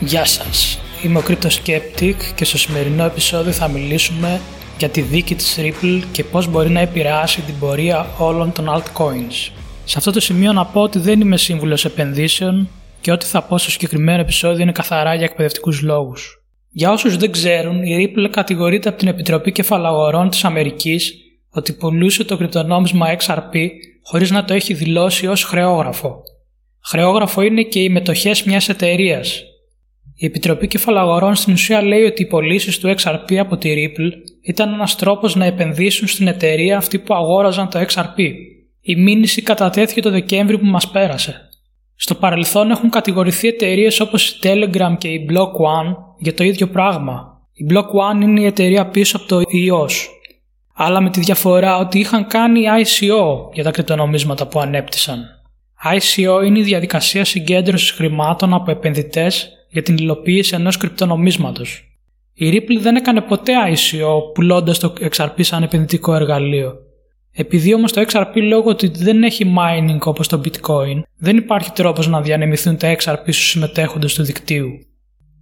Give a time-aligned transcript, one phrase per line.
[0.00, 4.40] Γεια σας, είμαι ο Skeptic και στο σημερινό επεισόδιο θα μιλήσουμε
[4.78, 9.50] για τη δίκη της Ripple και πώς μπορεί να επηρεάσει την πορεία όλων των altcoins.
[9.84, 12.68] Σε αυτό το σημείο να πω ότι δεν είμαι σύμβουλος επενδύσεων
[13.00, 16.42] και ό,τι θα πω στο συγκεκριμένο επεισόδιο είναι καθαρά για εκπαιδευτικούς λόγους.
[16.70, 21.14] Για όσους δεν ξέρουν, η Ripple κατηγορείται από την Επιτροπή Κεφαλαγορών της Αμερικής
[21.50, 23.68] ότι πουλούσε το κρυπτονόμισμα XRP
[24.02, 26.22] χωρίς να το έχει δηλώσει ως χρεόγραφο.
[26.84, 29.42] Χρεόγραφο είναι και οι μετοχές μιας εταιρείας.
[30.20, 34.10] Η Επιτροπή Κεφαλαγορών στην ουσία λέει ότι οι πωλήσεις του XRP από τη Ripple
[34.42, 38.32] ήταν ένας τρόπος να επενδύσουν στην εταιρεία αυτή που αγόραζαν το XRP.
[38.80, 41.48] Η μήνυση κατατέθηκε το Δεκέμβρη που μας πέρασε.
[41.94, 46.68] Στο παρελθόν έχουν κατηγορηθεί εταιρείες όπως η Telegram και η Block One για το ίδιο
[46.68, 47.40] πράγμα.
[47.52, 49.92] Η Block One είναι η εταιρεία πίσω από το EOS,
[50.74, 55.24] αλλά με τη διαφορά ότι είχαν κάνει ICO για τα κρυπτονομίσματα που ανέπτυσαν.
[55.92, 61.82] ICO είναι η διαδικασία συγκέντρωσης χρημάτων από επενδυτές για την υλοποίηση ενός κρυπτονομίσματος.
[62.34, 66.74] Η Ripple δεν έκανε ποτέ ICO πουλώντας το XRP σαν επενδυτικό εργαλείο.
[67.32, 72.06] Επειδή όμως το XRP λόγω ότι δεν έχει mining όπως το Bitcoin, δεν υπάρχει τρόπος
[72.08, 74.68] να διανεμηθούν τα XRP στους συμμετέχοντες του δικτύου.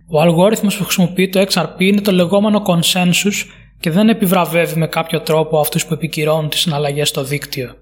[0.09, 3.45] Ο αλγόριθμος που χρησιμοποιεί το XRP είναι το λεγόμενο consensus
[3.81, 7.75] και δεν επιβραβεύει με κάποιο τρόπο αυτούς που επικυρώνουν τις συναλλαγές στο δίκτυο.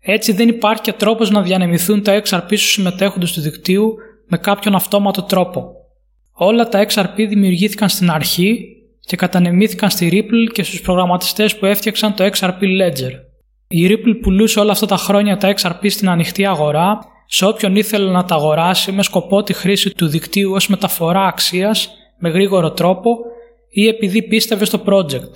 [0.00, 3.94] Έτσι δεν υπάρχει και τρόπος να διανεμηθούν τα XRP στους συμμετέχοντες του δικτύου
[4.28, 5.81] με κάποιον αυτόματο τρόπο.
[6.32, 12.14] Όλα τα XRP δημιουργήθηκαν στην αρχή και κατανεμήθηκαν στη Ripple και στους προγραμματιστές που έφτιαξαν
[12.14, 13.12] το XRP Ledger.
[13.68, 18.10] Η Ripple πουλούσε όλα αυτά τα χρόνια τα XRP στην ανοιχτή αγορά σε όποιον ήθελε
[18.10, 23.16] να τα αγοράσει με σκοπό τη χρήση του δικτύου ως μεταφορά αξίας με γρήγορο τρόπο
[23.70, 25.32] ή επειδή πίστευε στο project.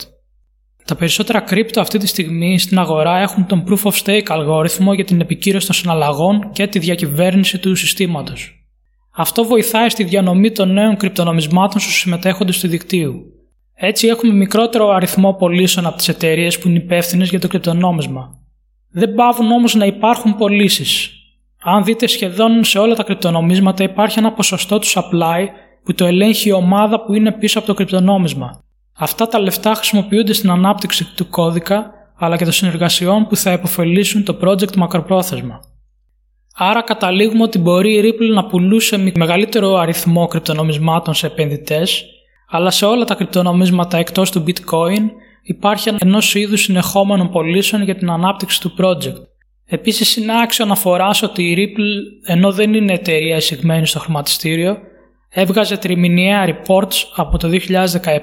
[0.84, 5.04] Τα περισσότερα κρύπτο αυτή τη στιγμή στην αγορά έχουν τον Proof of Stake αλγόριθμο για
[5.04, 8.55] την επικύρωση των συναλλαγών και τη διακυβέρνηση του συστήματος.
[9.18, 13.22] Αυτό βοηθάει στη διανομή των νέων κρυπτονομισμάτων στους συμμετέχοντες του δικτύου.
[13.74, 18.38] Έτσι έχουμε μικρότερο αριθμό πωλήσεων από τις εταιρείες που είναι υπεύθυνες για το κρυπτονόμισμα.
[18.90, 21.10] Δεν πάβουν όμως να υπάρχουν πωλήσεις.
[21.62, 25.46] Αν δείτε σχεδόν σε όλα τα κρυπτονομίσματα υπάρχει ένα ποσοστό τους supply
[25.84, 28.62] που το ελέγχει η ομάδα που είναι πίσω από το κρυπτονόμισμα.
[28.98, 34.24] Αυτά τα λεφτά χρησιμοποιούνται στην ανάπτυξη του κώδικα αλλά και των συνεργασιών που θα υποφελήσουν
[34.24, 35.60] το project μακροπρόθεσμα.
[36.58, 42.04] Άρα καταλήγουμε ότι μπορεί η Ripple να πουλούσε μεγαλύτερο αριθμό κρυπτονομισμάτων σε επενδυτές,
[42.50, 45.10] αλλά σε όλα τα κρυπτονομίσματα εκτός του bitcoin
[45.42, 49.14] υπάρχει ενός είδους συνεχόμενων πωλήσεων για την ανάπτυξη του project.
[49.66, 50.76] Επίσης, είναι άξιο να
[51.22, 54.78] ότι η Ripple, ενώ δεν είναι εταιρεία εισηγμένη στο χρηματιστήριο,
[55.28, 57.48] έβγαζε τριμηνιαία reports από το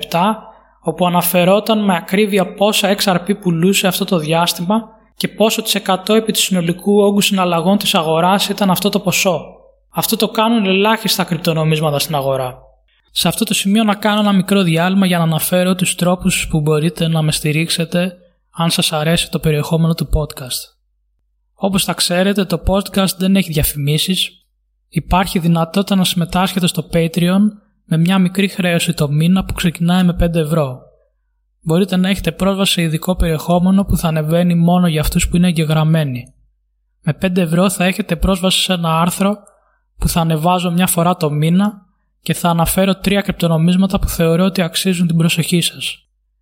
[0.10, 0.36] 2017
[0.82, 6.32] όπου αναφερόταν με ακρίβεια πόσα XRP πουλούσε αυτό το διάστημα και πόσο της 100 επί
[6.32, 9.42] του συνολικού όγκου συναλλαγών της αγοράς ήταν αυτό το ποσό.
[9.90, 12.58] Αυτό το κάνουν ελάχιστα κρυπτονομίσματα στην αγορά.
[13.12, 16.62] Σε αυτό το σημείο να κάνω ένα μικρό διάλειμμα για να αναφέρω τους τρόπους που
[16.62, 18.18] μπορείτε να με στηρίξετε
[18.52, 20.74] αν σας αρέσει το περιεχόμενο του podcast.
[21.54, 24.32] Όπως θα ξέρετε το podcast δεν έχει διαφημίσεις,
[24.90, 27.40] υπάρχει δυνατότητα να συμμετάσχετε στο Patreon
[27.86, 30.82] με μια μικρή χρέωση το μήνα που ξεκινάει με 5 ευρώ.
[31.64, 35.48] Μπορείτε να έχετε πρόσβαση σε ειδικό περιεχόμενο που θα ανεβαίνει μόνο για αυτούς που είναι
[35.48, 36.34] εγγεγραμμένοι.
[37.02, 39.36] Με 5 ευρώ θα έχετε πρόσβαση σε ένα άρθρο
[39.98, 41.82] που θα ανεβάζω μια φορά το μήνα
[42.22, 45.98] και θα αναφέρω τρία κρυπτονομίσματα που θεωρώ ότι αξίζουν την προσοχή σας.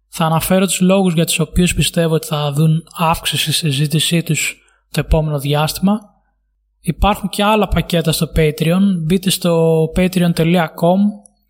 [0.07, 4.57] Θα αναφέρω τους λόγους για τους οποίους πιστεύω ότι θα δουν αύξηση στη συζήτησή τους
[4.91, 5.99] το επόμενο διάστημα.
[6.79, 8.81] Υπάρχουν και άλλα πακέτα στο Patreon.
[9.05, 10.99] Μπείτε στο patreon.com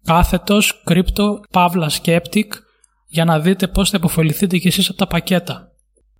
[0.03, 2.47] κάθετος crypto pavla skeptic
[3.11, 5.71] για να δείτε πώς θα υποφεληθείτε κι εσείς από τα πακέτα.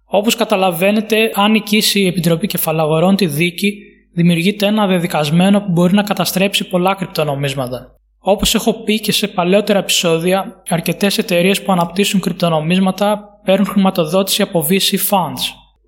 [0.05, 3.77] Όπως καταλαβαίνετε, αν νικήσει η Επιτροπή Κεφαλαγορών τη δίκη,
[4.13, 7.95] δημιουργείται ένα δεδικασμένο που μπορεί να καταστρέψει πολλά κρυπτονομίσματα.
[8.19, 14.67] Όπως έχω πει και σε παλαιότερα επεισόδια, αρκετές εταιρείες που αναπτύσσουν κρυπτονομίσματα παίρνουν χρηματοδότηση από
[14.69, 15.43] VC funds.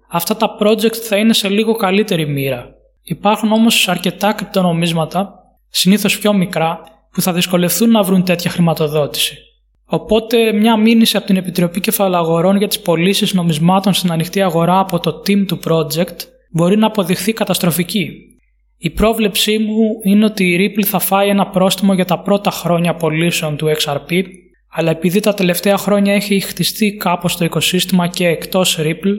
[0.09, 2.69] Αυτά τα project θα είναι σε λίγο καλύτερη μοίρα.
[3.03, 5.33] Υπάρχουν όμως αρκετά κρυπτονομίσματα,
[5.69, 6.79] συνήθως πιο μικρά,
[7.11, 9.37] που θα δυσκολευτούν να βρουν τέτοια χρηματοδότηση.
[9.85, 14.99] Οπότε μια μήνυση από την Επιτροπή Κεφαλαγορών για τις πωλήσεις νομισμάτων στην ανοιχτή αγορά από
[14.99, 16.17] το team του project
[16.51, 18.09] μπορεί να αποδειχθεί καταστροφική.
[18.77, 22.95] Η πρόβλεψή μου είναι ότι η Ripple θα φάει ένα πρόστιμο για τα πρώτα χρόνια
[22.95, 24.23] πωλήσεων του XRP,
[24.67, 29.17] αλλά επειδή τα τελευταία χρόνια έχει χτιστεί κάπως το οικοσύστημα και εκτός Ripple,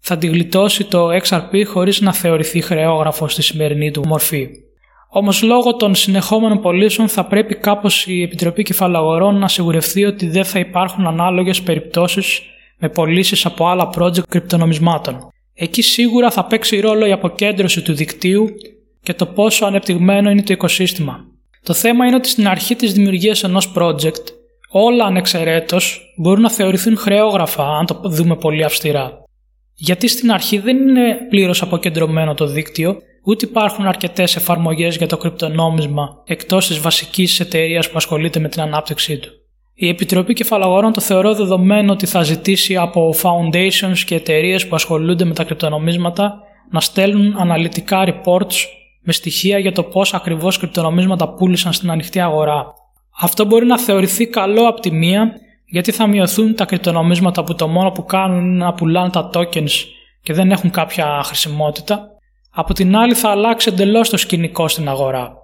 [0.00, 4.48] θα τη γλιτώσει το XRP χωρίς να θεωρηθεί χρεόγραφος στη σημερινή του μορφή.
[5.08, 10.44] Όμως λόγω των συνεχόμενων πωλήσεων θα πρέπει κάπως η Επιτροπή Κεφαλαγορών να σιγουρευτεί ότι δεν
[10.44, 12.42] θα υπάρχουν ανάλογες περιπτώσεις
[12.78, 15.32] με πωλήσεις από άλλα project κρυπτονομισμάτων.
[15.54, 18.48] Εκεί σίγουρα θα παίξει ρόλο η αποκέντρωση του δικτύου
[19.02, 21.24] και το πόσο ανεπτυγμένο είναι το οικοσύστημα.
[21.62, 24.24] Το θέμα είναι ότι στην αρχή της δημιουργίας ενός project
[24.68, 29.24] όλα ανεξαιρέτως μπορούν να θεωρηθούν χρεόγραφα αν το δούμε πολύ αυστηρά.
[29.74, 35.16] Γιατί στην αρχή δεν είναι πλήρως αποκεντρωμένο το δίκτυο, ούτε υπάρχουν αρκετές εφαρμογές για το
[35.16, 39.28] κρυπτονόμισμα εκτός της βασικής εταιρείας που ασχολείται με την ανάπτυξή του.
[39.74, 45.24] Η Επιτροπή Κεφαλαγορών το θεωρώ δεδομένο ότι θα ζητήσει από foundations και εταιρείες που ασχολούνται
[45.24, 46.40] με τα κρυπτονομίσματα
[46.70, 48.54] να στέλνουν αναλυτικά reports
[49.02, 52.66] με στοιχεία για το πώς ακριβώς κρυπτονομίσματα πούλησαν στην ανοιχτή αγορά.
[53.20, 55.32] Αυτό μπορεί να θεωρηθεί καλό από τη μία
[55.66, 59.84] γιατί θα μειωθούν τα κρυπτονομίσματα που το μόνο που κάνουν είναι να πουλάνε τα tokens
[60.22, 62.15] και δεν έχουν κάποια χρησιμότητα.
[62.58, 65.36] Από την άλλη θα αλλάξει εντελώς το σκηνικό στην αγορά.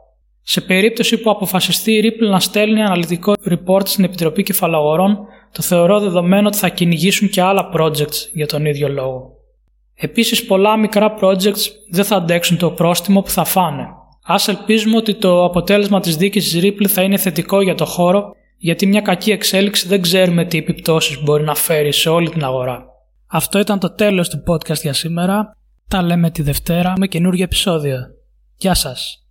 [0.42, 5.18] Σε περίπτωση που αποφασιστεί η Ripple να στέλνει αναλυτικό report στην Επιτροπή Κεφαλαγορών,
[5.52, 9.30] το θεωρώ δεδομένο ότι θα κυνηγήσουν και άλλα projects για τον ίδιο λόγο.
[9.94, 13.86] Επίσης πολλά μικρά projects δεν θα αντέξουν το πρόστιμο που θα φάνε.
[14.24, 18.32] Ας ελπίζουμε ότι το αποτέλεσμα της δίκης της Ripple θα είναι θετικό για το χώρο
[18.56, 22.84] γιατί μια κακή εξέλιξη δεν ξέρουμε τι επιπτώσεις μπορεί να φέρει σε όλη την αγορά.
[23.26, 25.56] Αυτό ήταν το τέλος του podcast για σήμερα.
[25.92, 28.10] Τα λέμε τη Δευτέρα με καινούργια επεισόδια.
[28.56, 29.21] Γεια σας!